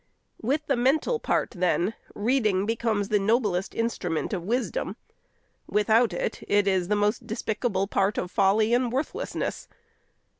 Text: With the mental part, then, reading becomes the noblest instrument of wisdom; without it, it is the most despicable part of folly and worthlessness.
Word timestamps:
With 0.41 0.65
the 0.65 0.75
mental 0.75 1.19
part, 1.19 1.51
then, 1.51 1.93
reading 2.15 2.65
becomes 2.65 3.09
the 3.09 3.19
noblest 3.19 3.75
instrument 3.75 4.33
of 4.33 4.41
wisdom; 4.41 4.95
without 5.67 6.11
it, 6.11 6.41
it 6.47 6.67
is 6.67 6.87
the 6.87 6.95
most 6.95 7.27
despicable 7.27 7.85
part 7.85 8.17
of 8.17 8.31
folly 8.31 8.73
and 8.73 8.91
worthlessness. 8.91 9.67